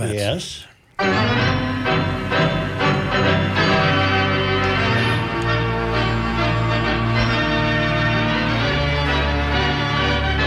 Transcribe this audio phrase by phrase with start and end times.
[0.00, 0.66] compliments.
[0.98, 1.70] Yes.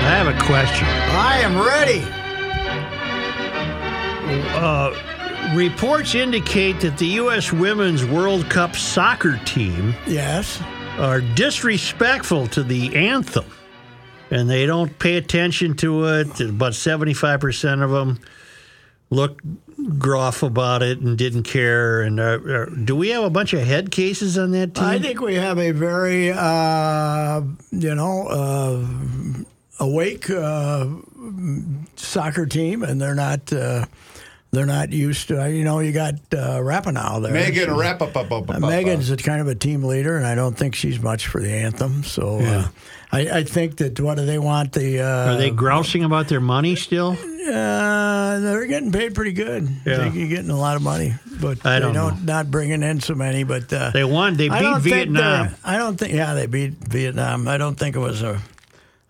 [0.05, 0.88] I have a question.
[0.88, 2.04] I am ready.
[4.55, 7.54] Uh, reports indicate that the U.S.
[7.54, 10.62] Women's World Cup soccer team Yes.
[10.98, 13.46] are disrespectful to the anthem
[14.30, 16.40] and they don't pay attention to it.
[16.42, 18.20] About 75% of them
[19.14, 19.41] look
[19.98, 22.01] gruff about it and didn't care.
[22.01, 24.83] And uh, uh, do we have a bunch of head cases on that team?
[24.83, 27.41] I think we have a very, uh,
[27.71, 29.43] you know, uh,
[29.79, 30.88] awake uh,
[31.96, 33.52] soccer team, and they're not.
[33.52, 33.86] Uh,
[34.52, 35.52] they're not used to.
[35.52, 37.33] You know, you got uh, Rapinoe there.
[37.33, 38.52] Megan She- wrap up up up.
[38.52, 41.41] Uh, Megan's a kind of a team leader, and I don't think she's much for
[41.41, 42.03] the anthem.
[42.03, 42.67] So uh,
[43.14, 44.72] I, I think that what do they want?
[44.73, 47.12] The uh, Are they grousing about their money still?
[47.12, 49.70] Uh, they're getting paid pretty good.
[49.86, 49.94] Yeah.
[49.94, 52.09] I think you're getting a lot of money, but I they don't know.
[52.09, 53.44] not bringing in so many.
[53.44, 54.36] But uh, They won.
[54.36, 55.55] They I beat don't Vietnam.
[55.64, 56.14] I don't think.
[56.14, 57.47] Yeah, they beat Vietnam.
[57.47, 58.42] I don't think it was a.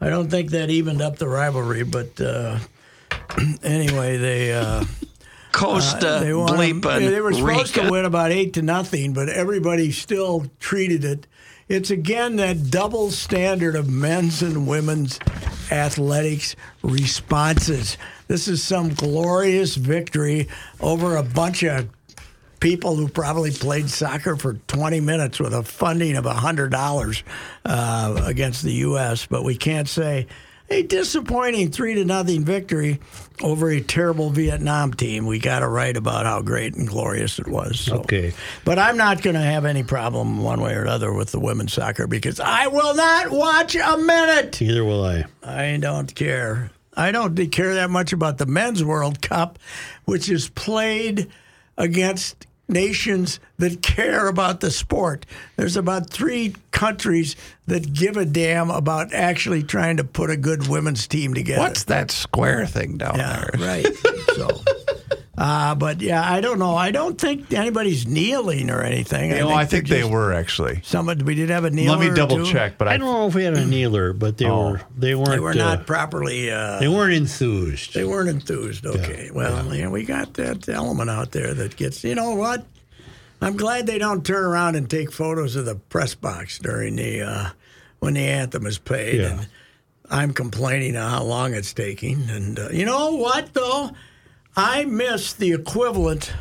[0.01, 1.83] I don't think that evened up the rivalry.
[1.83, 2.59] But uh,
[3.63, 4.53] anyway, they.
[4.53, 4.83] Uh,
[5.53, 6.49] Costa they won.
[6.49, 7.85] bleeping They were supposed Rica.
[7.87, 11.27] to win about eight to nothing, but everybody still treated it.
[11.67, 15.19] It's again that double standard of men's and women's
[15.71, 17.97] athletics responses.
[18.27, 20.49] This is some glorious victory
[20.81, 21.89] over a bunch of
[22.59, 27.23] people who probably played soccer for 20 minutes with a funding of $100
[27.65, 30.27] uh, against the U.S., but we can't say
[30.73, 32.99] a disappointing three to nothing victory
[33.41, 35.25] over a terrible Vietnam team.
[35.25, 37.79] We got to write about how great and glorious it was.
[37.79, 37.99] So.
[37.99, 38.33] Okay.
[38.65, 41.73] But I'm not going to have any problem one way or another with the women's
[41.73, 44.59] soccer because I will not watch a minute.
[44.59, 45.25] Neither will I.
[45.43, 46.71] I don't care.
[46.95, 49.59] I don't care that much about the men's World Cup,
[50.05, 51.27] which is played
[51.77, 55.25] against nations that care about the sport.
[55.57, 57.35] There's about three countries
[57.67, 61.61] that give a damn about actually trying to put a good women's team together.
[61.61, 63.67] What's that square thing down Yeah, there?
[63.67, 63.87] right.
[64.35, 64.61] so,
[65.35, 66.75] uh, but yeah, I don't know.
[66.75, 69.31] I don't think anybody's kneeling or anything.
[69.31, 70.81] You know, I think they're they just- were actually.
[70.83, 71.89] Some we did have a kneeler.
[71.97, 72.51] Let me or double two.
[72.51, 74.71] check, but I I, don't know if we had a kneeler, but they Oh.
[74.73, 76.51] were they weren't They were uh, not properly.
[76.51, 77.93] Uh, they weren't enthused.
[77.95, 78.85] They weren't enthused.
[78.85, 79.31] Okay.
[79.33, 79.89] Well, yeah.
[79.89, 82.65] we got that element out there that gets, you know what?
[83.41, 87.21] I'm glad they don't turn around and take photos of the press box during the,
[87.23, 87.49] uh,
[87.99, 89.19] when the anthem is played.
[89.19, 89.31] Yeah.
[89.39, 89.47] And
[90.09, 92.29] I'm complaining of how long it's taking.
[92.29, 93.89] And uh, you know what, though?
[94.55, 96.33] I miss the equivalent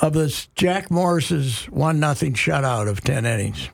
[0.00, 3.68] of this Jack Morris's 1 nothing shutout of 10 innings.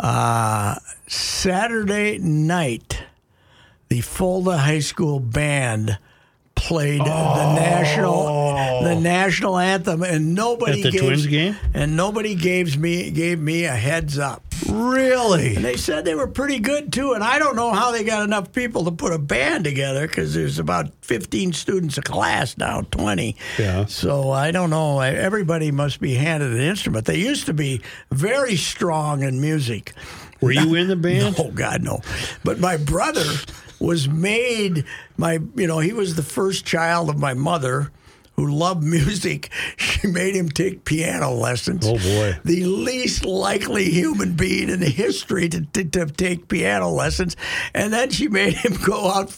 [0.00, 0.74] Uh,
[1.06, 3.02] Saturday night,
[3.88, 5.98] the Fulda High School band
[6.56, 11.56] played the national the national anthem, and nobody At the gave, Twins game?
[11.74, 14.45] and nobody gave me gave me a heads up.
[14.76, 15.56] Really.
[15.56, 18.22] And they said they were pretty good too, and I don't know how they got
[18.22, 22.82] enough people to put a band together because there's about 15 students a class now,
[22.90, 23.36] 20.
[23.58, 23.86] Yeah.
[23.86, 25.00] So I don't know.
[25.00, 27.06] Everybody must be handed an instrument.
[27.06, 29.94] They used to be very strong in music.
[30.40, 31.36] Were you in the band?
[31.38, 32.00] Oh God, no.
[32.44, 33.24] But my brother
[33.78, 34.84] was made
[35.16, 37.90] my you know, he was the first child of my mother
[38.36, 39.50] who loved music.
[39.76, 41.86] She made him take piano lessons.
[41.86, 42.38] Oh, boy.
[42.44, 47.36] The least likely human being in history to, to, to take piano lessons.
[47.74, 49.30] And then she made him go out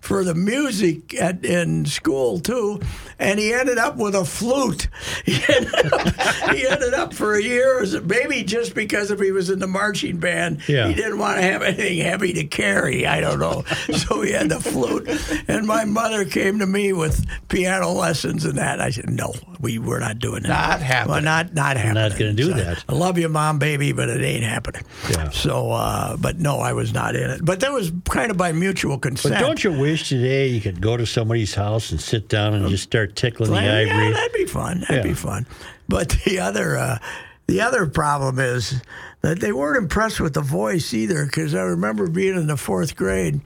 [0.00, 2.80] for the music at, in school too.
[3.18, 4.88] And he ended up with a flute.
[5.26, 6.14] He ended up,
[6.54, 9.58] he ended up for a year, as a- maybe just because if he was in
[9.58, 10.88] the marching band, Yeah.
[10.88, 13.06] he didn't want to have anything heavy to carry.
[13.06, 13.64] I don't know.
[13.96, 15.08] So he had the flute.
[15.48, 18.80] And my mother came to me with piano lessons and that.
[18.80, 20.48] I said, no, we we're not doing that.
[20.48, 21.12] Not happening.
[21.14, 21.94] Well, not not happening.
[21.94, 22.84] not gonna do So, that.
[22.88, 24.82] I love you, mom, baby, but it ain't happening.
[25.10, 25.30] Yeah.
[25.30, 27.44] So, uh, but no, I was not in it.
[27.44, 29.34] But that was kind of by mutual consent.
[29.34, 32.68] But don't you wish today you could go to somebody's house and sit down and
[32.68, 34.80] just start tickling the Well, yeah, that'd be fun.
[34.80, 35.02] That'd Yeah.
[35.02, 35.46] be fun.
[35.88, 36.98] But the other, uh,
[37.46, 38.80] the other problem is
[39.22, 41.24] that they weren't impressed with the voice either.
[41.26, 43.40] Because I remember being in the fourth grade,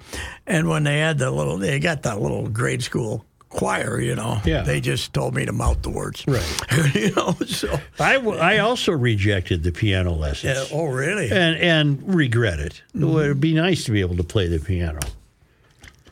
[0.46, 4.40] and when they had the little, they got that little grade school choir, you know.
[4.44, 4.62] Yeah.
[4.62, 6.24] They just told me to mouth the words.
[6.26, 6.94] Right.
[6.94, 7.32] you know.
[7.46, 7.78] So.
[7.98, 11.30] I, w- I also rejected the piano lessons oh, really?
[11.30, 12.82] and and regret it.
[12.94, 15.00] It would be nice to be able to play the piano,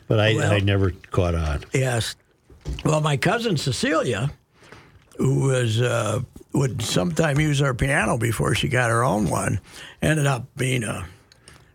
[0.07, 1.63] but I, Well- I never caught on.
[1.73, 2.15] Yes.
[2.85, 4.29] Well, my cousin Cecilia,
[5.17, 6.21] who was uh,
[6.53, 9.59] would sometime use our piano before she got her own one,
[10.01, 11.05] ended up being a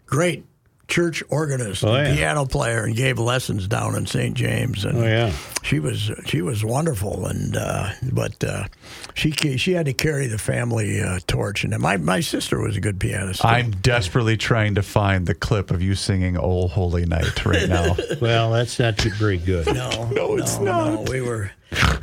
[0.07, 0.45] great
[0.89, 2.15] church organist, Oh, and yeah.
[2.15, 4.35] piano player, and gave lessons down in St.
[4.35, 4.85] James.
[4.85, 5.33] And Oh yeah.
[5.63, 8.65] she was she was wonderful, and uh, but uh,
[9.15, 11.65] she she had to carry the family uh, torch.
[11.65, 13.43] And my my sister was a good pianist.
[13.43, 13.49] too.
[13.49, 17.97] I'm desperately trying to find the clip of you singing "Oh Holy Night" right now.
[18.21, 19.67] Well, that's not too- very good.
[19.67, 21.09] No, No, it's no, not.
[21.09, 21.51] we were.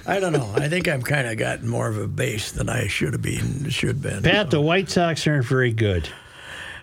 [0.05, 0.51] I don't know.
[0.55, 3.69] I think I've kind of gotten more of a bass than I should have been.
[3.69, 4.21] Should been.
[4.23, 6.09] Pat, the White Sox aren't very good.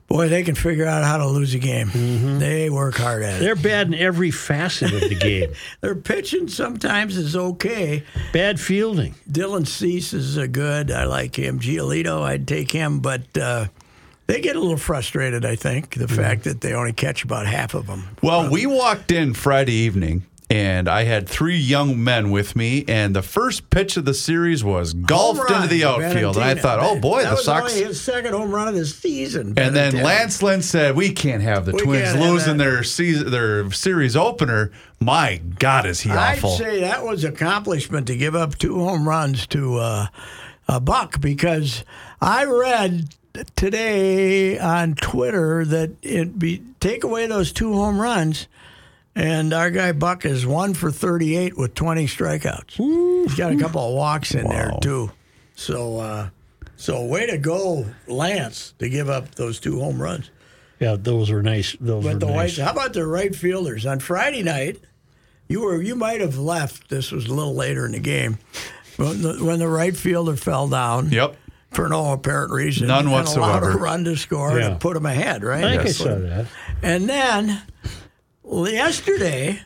[0.09, 1.89] Boy, they can figure out how to lose a game.
[1.89, 2.39] Mm-hmm.
[2.39, 3.41] They work hard at it.
[3.41, 5.53] They're bad in every facet of the game.
[5.83, 8.05] Their pitching sometimes is okay.
[8.33, 9.15] Bad fielding.
[9.31, 10.91] Dylan Cease is a good.
[10.91, 11.61] I like him.
[11.61, 13.67] Giolito, I'd take him, but uh,
[14.29, 15.45] they get a little frustrated.
[15.45, 16.17] I think the mm-hmm.
[16.17, 18.05] fact that they only catch about half of them.
[18.23, 23.15] Well, we walked in Friday evening, and I had three young men with me, and
[23.15, 26.99] the first pitch of the series was golfed into the outfield, and I thought, oh
[26.99, 27.73] boy, that the was Sox.
[27.73, 29.55] only his second home run of the season.
[29.59, 33.71] And then Lance Lynn said, "We can't have the We Twins losing their season, their
[33.73, 36.53] series opener." My God, is he awful!
[36.53, 40.07] I'd say that was accomplishment to give up two home runs to uh,
[40.67, 41.85] a Buck because
[42.21, 43.15] I read
[43.55, 48.49] today on Twitter that it be take away those two home runs,
[49.19, 52.73] and our guy Buck is one for thirty-eight with twenty strikeouts.
[52.73, 55.11] He's got a couple of walks in there too.
[55.55, 56.29] So, uh,
[56.77, 60.31] so way to go, Lance, to give up those two home runs.
[60.79, 61.77] Yeah, those were nice.
[61.81, 62.57] Those were But the nice.
[62.59, 64.81] White, how about the right fielders on Friday night?
[65.49, 66.89] You were you might have left.
[66.89, 68.39] This was a little later in the game
[68.97, 71.37] when the, when the right fielder fell down Yep.
[71.73, 72.87] for no apparent reason.
[72.87, 73.71] None and allowed whatsoever.
[73.73, 74.69] a run to score Yeah.
[74.69, 75.43] to put him ahead.
[75.43, 75.65] Right.
[75.65, 76.01] I think Yes.
[76.01, 76.47] I saw that.
[76.83, 77.63] And then well,
[78.51, 79.61] yesterday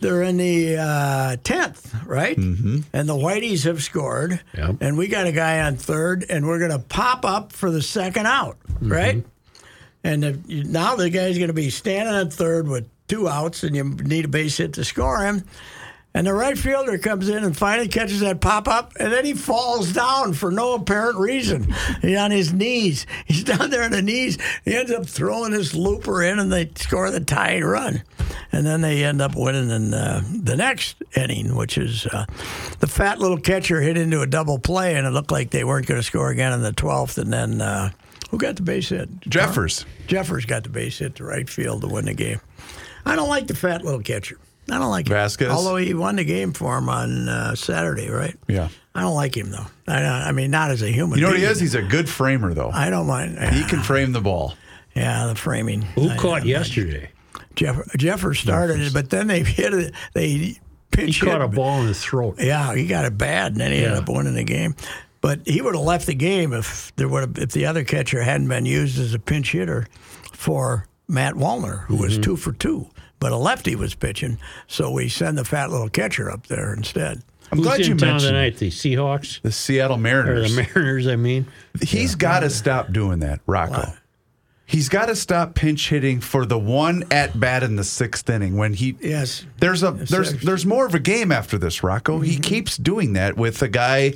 [0.00, 2.36] they're in the uh, tenth, right?
[2.36, 2.80] Mm-hmm.
[2.92, 4.76] And the Whiteys have scored, Yep.
[4.80, 7.82] and we got a guy on third, and we're going to pop up for the
[7.82, 8.92] second out, Mm-hmm.
[8.92, 9.24] right?
[10.02, 13.74] And if now the guy's going to be standing on third with two outs, and
[13.74, 15.44] you need a base hit to score him.
[16.16, 19.34] And the right fielder comes in and finally catches that pop up, and then he
[19.34, 21.74] falls down for no apparent reason.
[22.02, 23.04] He's on his knees.
[23.26, 24.38] He's down there on the knees.
[24.64, 28.04] He ends up throwing this looper in, and they score the tying run.
[28.52, 32.26] And then they end up winning in uh, the next inning, which is uh,
[32.78, 35.86] the fat little catcher hit into a double play, and it looked like they weren't
[35.86, 37.18] going to score again in the 12th.
[37.18, 37.90] And then uh,
[38.30, 39.08] who got the base hit?
[39.22, 39.84] Jeffers.
[40.06, 42.40] Jeffers got the base hit to right field to win the game.
[43.04, 44.38] I don't like the fat little catcher.
[44.70, 45.12] I don't like him.
[45.12, 45.50] Vasquez?
[45.50, 48.34] Although he won the game for him on uh, Saturday, right?
[48.48, 48.68] Yeah.
[48.94, 49.66] I don't like him though.
[49.88, 51.18] I, I mean, not as a human.
[51.18, 51.60] You know what he is?
[51.60, 52.70] He's a good framer, though.
[52.72, 53.38] I don't mind.
[53.54, 54.54] He can frame the ball.
[54.94, 55.82] Yeah, the framing.
[55.82, 57.10] Who I- caught I- yesterday?
[57.56, 59.94] Jeff, Jeffers started it, but then they hit it.
[60.12, 60.56] They pinch He
[60.90, 61.42] pinch caught hit.
[61.42, 62.36] a ball in his throat.
[62.40, 63.98] Yeah, he got it bad, and then he ended Yeah.
[63.98, 64.74] up winning the game.
[65.20, 68.48] But he would have left the game if there would if the other catcher hadn't
[68.48, 69.86] been used as a pinch hitter
[70.32, 72.02] for Matt Wallner, who Mm-hmm.
[72.02, 72.88] was two for two.
[73.24, 74.36] But a lefty was pitching,
[74.66, 77.22] so we send the fat little catcher up there instead.
[77.50, 78.56] I'm Who's glad in you town mentioned tonight?
[78.58, 80.54] The Seahawks the Seattle or Mariners.
[80.54, 81.06] the Mariners?
[81.06, 81.46] I mean,
[81.80, 83.94] He's got to stop doing that, Rocco.
[84.66, 88.58] He's got to stop pinch hitting for the one at bat in the sixth inning
[88.58, 88.94] when he.
[89.00, 89.46] Yes.
[89.58, 90.44] There's a there's sixth.
[90.44, 92.20] there's more of a game after this, Rocco.
[92.20, 92.42] He mm-hmm.
[92.42, 94.12] keeps doing that with a guy.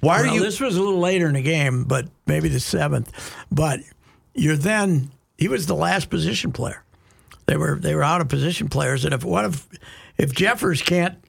[0.00, 0.42] Why are Well, you?
[0.42, 3.34] this was a little later in the game, but maybe the seventh.
[3.50, 3.80] But
[4.34, 6.84] you're then he was the last position player.
[7.52, 9.68] They were they were out of position players, and if what if
[10.16, 11.22] if Jeffers can't?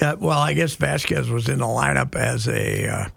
[0.00, 3.08] Uh, well, I guess Vasquez was in the lineup as a uh,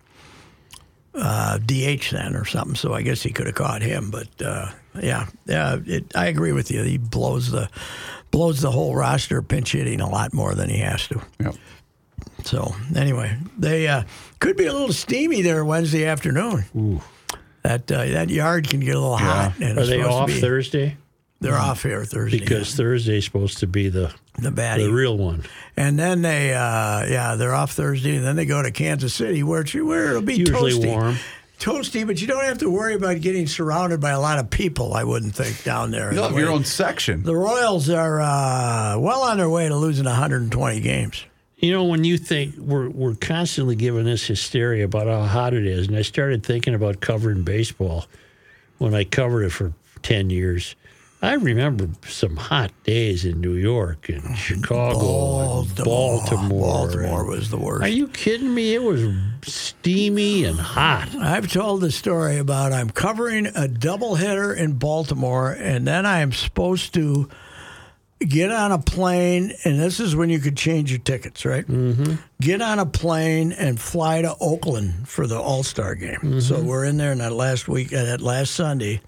[1.13, 4.09] uh, DH then or something, so I guess he could have caught him.
[4.09, 4.71] But uh,
[5.03, 6.81] yeah, yeah, it, I agree with you.
[6.81, 7.69] He blows the
[8.31, 11.21] blows the whole roster pinch hitting a lot more than he has to.
[11.41, 11.55] Yep.
[12.43, 14.05] So anyway, they uh,
[14.39, 17.01] could be a little steamy there Wednesday afternoon.
[17.61, 19.53] That uh, that yard can get a little hot.
[19.61, 20.97] And are they off be- Thursday?
[21.43, 25.43] They're off here Thursday Because Thursday's supposed to be the the the real one.
[25.77, 29.43] and then they uh, yeah they're off Thursday, and then they go to Kansas City
[29.43, 30.87] where it's, where it'll be Usually toasty.
[30.87, 31.15] warm.
[31.59, 34.93] Toasty, but you don't have to worry about getting surrounded by a lot of people.
[34.95, 36.13] I wouldn't think down there.
[36.13, 37.23] You'll have your own section.
[37.23, 41.23] The Royals are uh, well on their way to losing 120 games.
[41.57, 45.65] You know, when you think we're we're constantly giving this hysteria about how hot it
[45.65, 48.07] is, and I started thinking about covering baseball
[48.79, 49.71] when I covered it for
[50.01, 50.75] ten years.
[51.23, 56.49] I remember some hot days in New York and Chicago and Baltimore.
[56.49, 57.81] Baltimore was the worst.
[57.81, 58.73] Are you kidding me?
[58.73, 59.09] It was
[59.41, 61.15] steamy and hot.
[61.15, 66.93] I've told the story about I'm covering a doubleheader in Baltimore, and then I'm supposed
[66.95, 67.29] to
[68.19, 71.65] get on a plane, and this is when you could change your tickets, right?
[71.65, 72.15] Mm-hmm.
[72.41, 76.41] Get on a plane and fly to Oakland for the All Star game.
[76.41, 78.99] So we're in there in that last week, uh, that last Sunday,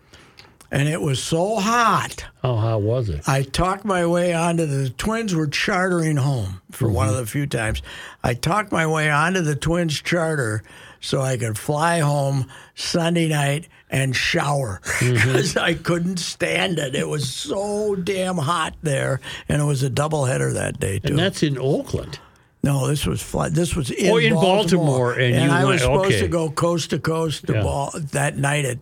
[0.75, 2.25] and it was so hot.
[2.43, 3.27] How hot was it?
[3.27, 7.17] I talked my way onto the Twins were chartering home for one Mm-hmm.
[7.17, 7.81] of the few times.
[8.23, 10.61] I talked my way onto the Twins charter
[10.99, 15.13] so I could fly home Sunday night and shower Mm-hmm.
[15.13, 16.93] because I couldn't stand it.
[16.95, 21.09] It was so damn hot there, and it was a doubleheader that day too.
[21.09, 22.19] And that's in Oakland.
[22.63, 25.81] No, this was fly, this was in Oh, in Baltimore, Baltimore, and you I was
[25.81, 26.19] supposed okay.
[26.21, 27.61] to go coast to coast to Yeah.
[27.61, 28.79] ball that night at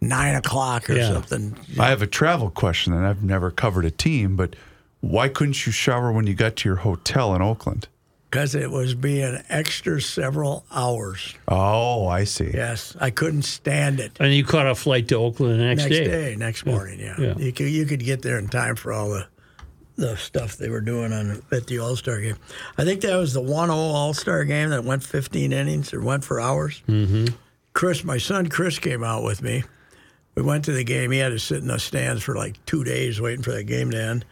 [0.00, 1.12] nine o'clock or Yeah.
[1.12, 1.56] something.
[1.78, 4.54] I have a travel question, and I've never covered a team, but
[5.00, 7.88] why couldn't you shower when you got to your hotel in Oakland?
[8.30, 11.34] Because it was being extra several hours.
[11.48, 12.50] Oh, I see.
[12.52, 14.12] Yes, I couldn't stand it.
[14.20, 17.14] And you caught a flight to Oakland the next, Next day, next morning, yeah.
[17.18, 17.34] Yeah.
[17.38, 19.26] You could you could get there in time for all the
[19.96, 22.36] the stuff they were doing on at the All Star game.
[22.76, 26.02] I think that was the one 0 All Star game that went 15 innings or
[26.02, 26.82] went for hours.
[26.88, 27.26] Mm-hmm.
[27.72, 29.62] Chris, my son Chris, came out with me.
[30.36, 31.10] We went to the game.
[31.10, 33.90] He had to sit in the stands for like two days waiting for that game
[33.90, 34.24] to end.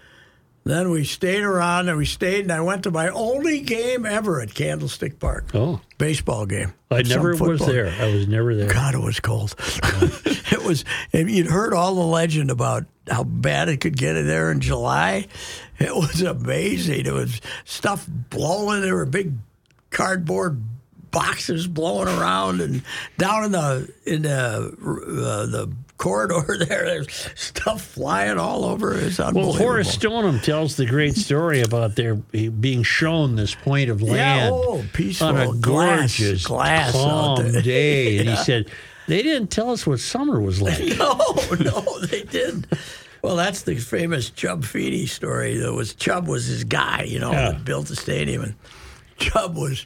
[0.65, 4.41] Then we stayed around and we stayed, and I went to my only game ever
[4.41, 5.51] at Candlestick Park.
[5.55, 6.73] Oh, Baseball game.
[6.91, 7.95] I never was there.
[8.01, 8.69] I was never there.
[8.73, 9.55] God, it was cold.
[9.83, 10.87] it was.
[11.13, 14.61] And you'd heard all the legend about how bad it could get in there in
[14.61, 15.27] July.
[15.79, 17.05] It was amazing.
[17.05, 18.81] It was stuff blowing.
[18.81, 19.33] There were big
[19.91, 20.63] cardboard
[21.11, 22.83] boxes blowing around, and
[23.19, 25.73] down in the in the uh, the
[26.05, 28.95] corridor there, there's stuff flying all over.
[28.95, 29.55] It's unbelievable.
[29.55, 29.63] Well.
[29.63, 34.55] Horace Stoneham tells the great story about their being shown this point of Yeah, land
[34.55, 38.67] oh, peaceful on a glass- gorgeous, glass calm day, and he said
[39.09, 40.79] they didn't tell us what summer was like.
[40.99, 41.17] No,
[41.61, 42.67] no, they didn't.
[43.23, 45.57] Well, that's the famous Chub Feeney story.
[45.57, 47.53] That was Chub was his guy, you know, Yeah.
[47.53, 48.55] built the stadium, and
[49.19, 49.85] Chub was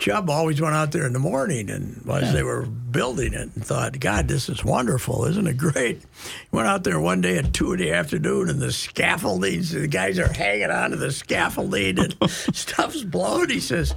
[0.00, 3.64] Chub always went out there in the morning and as they were building it and
[3.64, 6.00] thought, God, this is wonderful, isn't it great?
[6.00, 9.86] He went out there one day at two in the afternoon and the scaffolding, the
[9.88, 13.50] guys are hanging onto the scaffolding and stuff's blowing.
[13.50, 13.94] He says,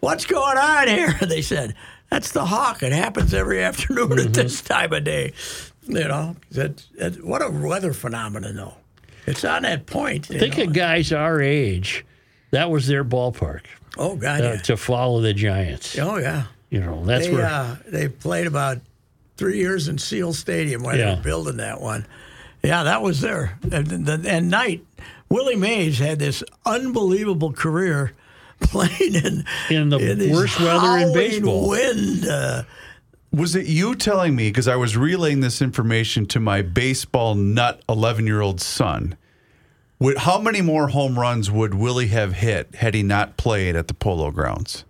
[0.00, 1.18] What's going on here?
[1.26, 1.74] They said,
[2.10, 2.82] That's the hawk.
[2.82, 4.72] It happens every afternoon at this mm-hmm.
[4.72, 5.32] time of day.
[5.86, 8.74] You know, that, that what a weather phenomenon, though.
[9.26, 10.26] It's on that point.
[10.26, 10.64] Think know.
[10.64, 12.04] of guys our age.
[12.50, 13.62] That was their ballpark
[13.98, 14.40] Oh, God.
[14.40, 14.56] uh, yeah.
[14.62, 15.98] to follow the Giants.
[15.98, 16.44] Oh, yeah.
[16.70, 18.78] You know, that's They, where uh, they played about
[19.36, 22.06] three years in Seal Stadium when they were building that one.
[22.62, 23.58] Yeah, that was there.
[23.72, 24.84] And, and, and Knight,
[25.30, 28.12] Willie Mays had this unbelievable career
[28.60, 31.68] playing in, In the this worst weather in howling baseball.
[31.68, 32.26] Wind.
[32.26, 32.62] Uh,
[33.32, 37.80] Was it you telling me, because I was relaying this information to my baseball nut
[37.88, 39.16] 11 year old son?
[40.00, 43.88] Would, how many more home runs would Willie have hit had he not played at
[43.88, 44.84] the Polo Grounds?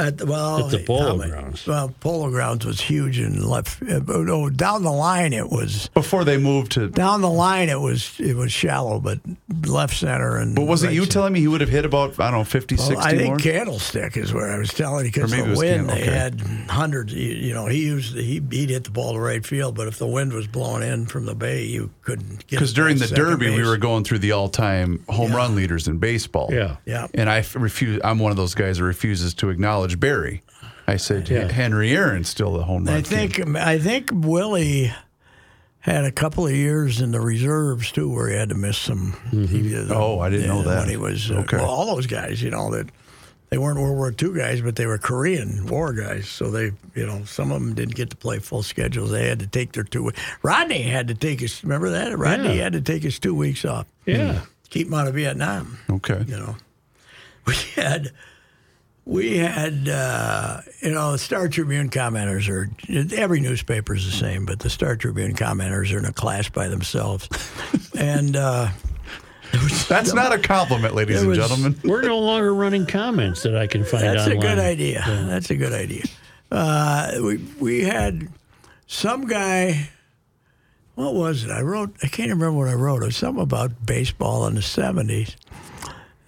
[0.00, 1.66] At the, well, At the Polo many- Grounds.
[1.66, 3.82] Well, Polo Grounds was huge in left.
[3.82, 5.90] uh, No, down the line it was.
[5.94, 6.88] Before they moved to.
[6.88, 8.12] Down the line it was.
[8.18, 9.20] It was shallow, but
[9.66, 10.54] left center and.
[10.56, 11.12] But wasn't right you center.
[11.12, 13.26] telling me he would have hit about, I don't know, 50, Well, 60 I think
[13.28, 13.36] more?
[13.38, 16.10] Candlestick is where I was telling you because Or the was wind Can- they okay.
[16.12, 17.12] had hundreds.
[17.12, 19.98] You, you know, he used he he'd hit the ball to right field, but if
[19.98, 22.50] the wind was blowing in from the bay, you couldn't get.
[22.50, 25.54] Because during the past second Derby, we were going through the all time home run
[25.54, 26.48] leaders in baseball.
[26.52, 26.76] Yeah.
[26.86, 27.06] Yeah.
[27.14, 30.42] And I f- refuse, I'm one of those guys that refuses to acknowledge Barry.
[30.86, 31.50] I said, Yeah.
[31.50, 32.96] Henry Aaron's still the home run.
[32.96, 34.92] I king." think I think Willie
[35.80, 39.14] had a couple of years in the reserves too, where he had to miss some.
[39.30, 40.80] he- Oh, I didn't know that.
[40.80, 41.30] when he was.
[41.30, 41.56] Uh, Okay.
[41.56, 42.88] Well, all those guys, you know that.
[43.50, 46.28] They weren't World War II guys, but they were Korean War guys.
[46.28, 49.10] So they, you know, some of them didn't get to play full schedules.
[49.10, 50.12] They had to take their two.
[50.42, 51.60] Rodney had to take his.
[51.64, 52.16] Remember that?
[52.16, 52.62] Rodney Yeah.
[52.64, 53.86] had to take his two weeks off.
[54.06, 54.42] yeah.
[54.68, 55.78] Keep him out of Vietnam.
[55.90, 56.24] Okay.
[56.28, 56.56] You know,
[57.46, 58.12] we had,
[59.04, 62.70] we had, uh, you know, the Star Tribune commenters are
[63.16, 66.68] every newspaper is the same, but the Star Tribune commenters are in a class by
[66.68, 67.28] themselves,
[67.98, 68.36] and.
[68.36, 68.68] Uh,
[69.88, 71.80] That's not a compliment, ladies It and gentlemen.
[71.84, 74.16] We're no longer running comments that I can find out.
[74.16, 75.02] That's a good idea.
[75.06, 76.04] That's a good idea.
[76.52, 78.28] Uh, we we had
[78.86, 79.88] some guy.
[80.94, 81.50] What was it?
[81.50, 81.96] I wrote.
[82.02, 83.02] I can't remember what I wrote.
[83.02, 85.36] It was something about baseball in the seventies,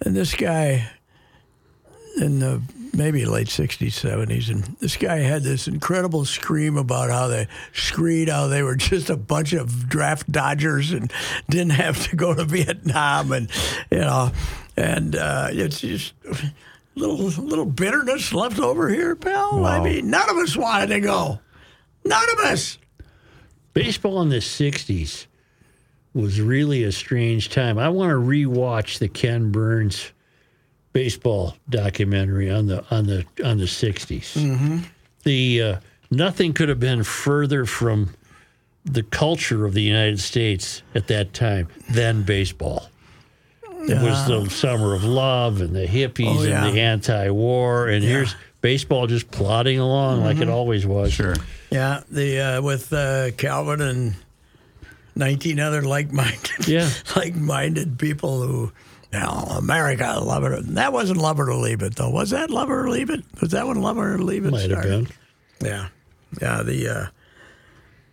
[0.01, 0.89] and this guy
[2.17, 2.61] in the
[2.93, 8.29] maybe late sixties, seventies, and this guy had this incredible scream about how they screed
[8.29, 11.11] how they were just a bunch of draft dodgers and
[11.49, 13.49] didn't have to go to Vietnam, and
[13.91, 14.31] you know,
[14.77, 16.13] and uh, it's just
[16.95, 19.65] little little bitterness left over here, pal.
[19.65, 21.39] I mean, none of us wanted to go.
[22.05, 22.77] None of us.
[23.73, 25.25] Baseball in the 60s
[26.13, 27.79] was really a strange time.
[27.79, 30.11] I want to rewatch the Ken Burns
[30.93, 34.83] baseball documentary on the on the on the 60s.
[35.23, 35.77] The uh,
[36.11, 38.13] nothing could have been further from
[38.85, 42.89] the culture of the United States at that time than baseball.
[43.85, 46.65] It was the summer of love and the hippies Oh, yeah.
[46.65, 50.43] and the anti-war, and here's baseball just plodding along like Mm-hmm.
[50.43, 51.11] it always was.
[51.11, 51.35] Sure.
[51.69, 54.15] Yeah, the uh, with uh, Calvin and
[55.15, 56.89] nineteen other like-minded, Yeah.
[57.15, 58.71] like-minded people who,
[59.13, 60.65] you know, America, love it.
[60.75, 62.09] That wasn't love it or leave it, though.
[62.09, 63.23] Was that love it or leave it?
[63.41, 64.51] Was that one love it or leave it?
[64.51, 65.07] Might have started?
[65.59, 65.67] been.
[65.69, 65.87] Yeah,
[66.41, 66.63] yeah.
[66.63, 67.05] The uh,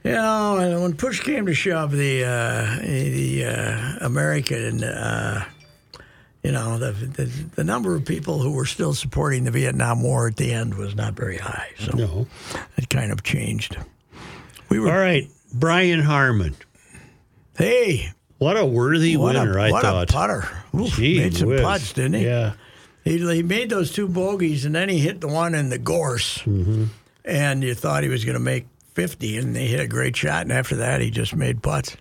[0.05, 5.45] you know, when push came to shove, the uh, the uh, American, uh,
[6.43, 7.25] you know, the, the
[7.57, 10.95] the number of people who were still supporting the Vietnam War at the end was
[10.95, 11.69] not very high.
[11.79, 12.27] So No.
[12.77, 13.77] it kind of changed.
[14.69, 16.55] We were All right, Brian Harman.
[17.59, 20.11] hey, What a worthy what winner, a I what thought.
[20.11, 20.49] a putter!
[20.75, 21.61] Oof, Gee made some whiz.
[21.61, 22.25] putts, didn't he?
[22.25, 22.55] Yeah.
[23.05, 26.39] He, he made those two bogeys and then he hit the one in the gorse.
[26.39, 26.85] Mm-hmm.
[27.27, 30.43] And you thought he was going to make 50, and he hit a great shot.
[30.43, 31.97] And after that, he just made putts.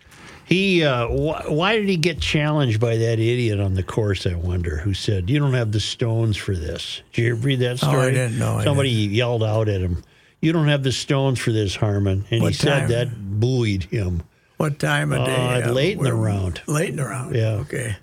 [0.46, 4.26] He, uh, wh- why did he get challenged by that idiot on the course?
[4.26, 7.02] I wonder who said you don't have the stones for this.
[7.14, 7.96] Did you read that story?
[7.98, 8.62] Oh, I didn't know.
[8.64, 10.04] Somebody yelled out at him,
[10.42, 14.24] "You don't have the stones for this, Harman," and What he said that buoyed him.
[14.60, 15.64] What time of day?
[15.64, 16.62] Uh, late in the we're- round.
[16.68, 17.34] Late in the round.
[17.34, 17.52] Yeah.
[17.62, 17.96] Okay.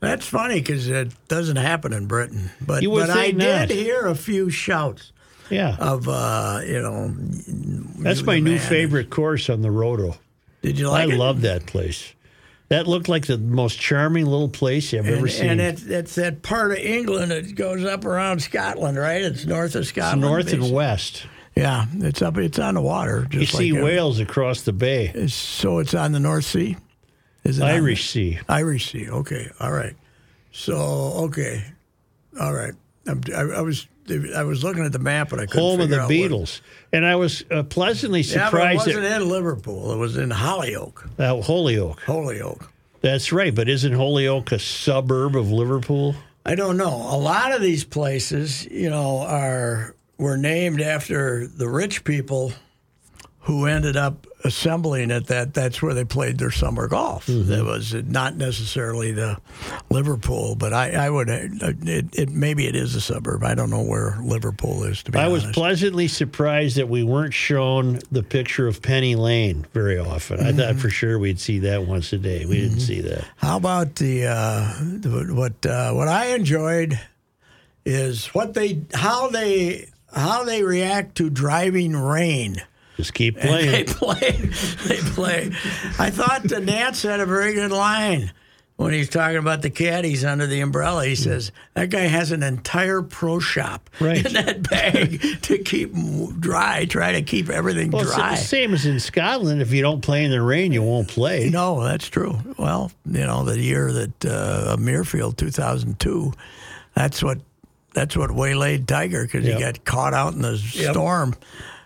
[0.00, 2.50] That's funny because it doesn't happen in Britain.
[2.60, 5.12] But, but I think did hear a few shouts
[5.48, 7.14] Yeah, of, uh, you know.
[8.00, 10.18] that's my new favorite course on the rota.
[10.60, 11.16] Did you like I it?
[11.16, 12.12] love that place.
[12.68, 15.50] That looked like the most charming little place I've ever seen.
[15.50, 19.22] and it's, it's that part of England that goes up around Scotland, right?
[19.22, 20.20] It's north of It's Scotland.
[20.20, 21.26] north and west.
[21.56, 22.36] Yeah, it's up.
[22.36, 23.26] It's on the water.
[23.30, 26.76] You see like, whales across the bay, So it's on the North Sea.
[27.44, 28.38] Is it on the- Irish Sea.
[28.48, 29.08] Irish Sea.
[29.08, 29.50] Okay.
[29.58, 29.94] All right.
[30.52, 31.64] So okay.
[32.38, 32.74] All right.
[33.06, 33.86] I'm, I, I was
[34.36, 36.60] I was looking at the map and I couldn't home of the where- Beatles.
[36.92, 39.92] And I was uh, pleasantly Yeah, but it wasn't at in Liverpool.
[39.92, 40.98] It was in Hoylake.
[41.18, 42.00] uh, Hoylake.
[42.00, 42.58] Hoylake.
[43.00, 46.14] That's right, but isn't Hoylake a suburb of Liverpool?
[46.44, 46.94] I don't know.
[46.94, 52.52] A lot of these places, you know, are were named after the rich people
[53.40, 57.26] who ended up assembling at That that's where they played their summer golf.
[57.26, 57.48] Mm-hmm.
[57.48, 59.38] That was not necessarily the
[59.88, 63.44] Liverpool, but I, I would it, it maybe it is a suburb.
[63.44, 65.02] I don't know where Liverpool is.
[65.04, 69.64] To be I was pleasantly surprised that we weren't shown the picture of Penny Lane
[69.72, 70.40] very often.
[70.40, 70.58] I Mm-hmm.
[70.58, 72.46] thought for sure we'd see that once a day.
[72.46, 73.24] We didn't see that.
[73.36, 76.98] How about the uh, the- what uh, what I enjoyed
[77.84, 82.56] is what they how they how they react to driving rain.
[82.96, 83.70] Just keep playing.
[83.70, 84.50] They playing.
[84.52, 84.96] play.
[84.96, 85.50] They play.
[85.98, 88.32] I thought the Nance had a very good line
[88.76, 91.04] when he's talking about the caddies under the umbrella.
[91.04, 94.24] He says that guy has an entire pro shop Right.
[94.24, 95.92] in that bag to keep
[96.40, 96.86] dry.
[96.86, 98.30] Try to keep everything Well, it's dry.
[98.30, 99.60] the same as in Scotland.
[99.60, 101.50] If you don't play in the rain, you won't play.
[101.50, 102.38] No, that's true.
[102.56, 106.32] Well, you know, the year that uh, Muirfield, 2002,
[106.94, 107.38] that's what
[107.96, 109.56] that's what waylaid Tiger because Yep.
[109.56, 111.34] he got caught out in the storm.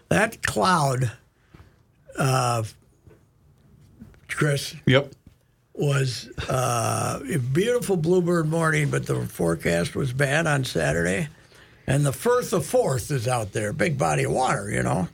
[0.09, 1.13] That cloud,
[2.19, 2.65] uh,
[4.29, 5.13] Chris, Yep.
[5.73, 11.29] was uh, a beautiful bluebird morning, but the forecast was bad on Saturday.
[11.87, 15.09] And the Firth of Forth is out there, big body of water, you know.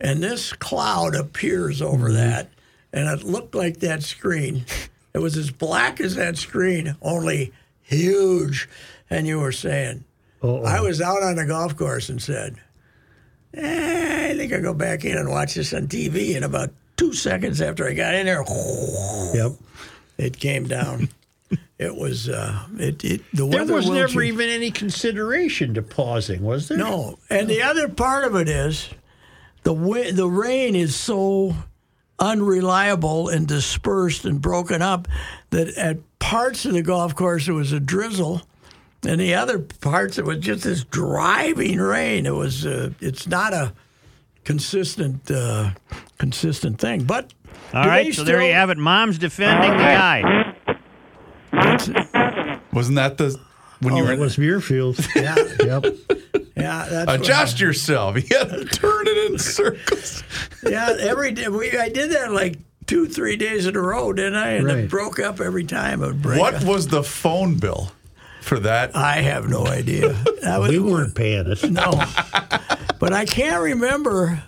[0.00, 2.48] And this cloud appears over that,
[2.92, 4.64] and it looked like that screen.
[5.14, 8.68] It was as black as that screen, only huge.
[9.10, 10.04] And you were saying,
[10.42, 10.64] Uh-oh.
[10.64, 12.56] I was out on the golf course and said,
[13.54, 16.36] eh, I think I'll go back in and watch this on TV.
[16.36, 18.44] And about two seconds after I got in there,
[19.34, 19.52] Yep.
[20.18, 21.08] it came down.
[21.78, 24.24] it was uh, it, it the There weather was never change.
[24.34, 26.78] even any consideration to pausing, was there?
[26.78, 27.18] no.
[27.30, 28.88] And the other part of it is
[29.62, 31.54] the wi- the rain is so
[32.18, 35.08] unreliable and dispersed and broken up
[35.50, 38.42] that at parts of the golf course it was a drizzle.
[39.06, 42.26] And the other parts, it was just this driving rain.
[42.26, 42.66] It was.
[42.66, 43.72] Uh, it's not a
[44.44, 45.70] consistent, uh,
[46.18, 47.04] consistent thing.
[47.04, 47.32] But
[47.72, 48.78] all right, do right, so there you have it.
[48.78, 50.54] Mom's defending the guy.
[52.72, 53.38] Wasn't that the
[53.80, 54.98] when you Oh, were it was Muirfield.
[55.14, 55.84] Yeah, yep.
[56.56, 56.86] yeah.
[56.90, 58.16] That's what- adjust yourself?
[58.30, 60.22] You had to turn it in circles.
[60.64, 62.56] Yeah, every day we I did that like
[62.86, 64.50] two, three days in a row, didn't I?
[64.52, 64.78] And Right.
[64.78, 66.02] it broke up every time.
[66.02, 66.64] It would break What up.
[66.64, 67.92] was the phone bill
[68.48, 68.96] for that?
[68.96, 70.12] I have no idea.
[70.42, 71.70] That was, We weren't paying it.
[71.70, 71.90] no,
[72.98, 74.42] but I can't remember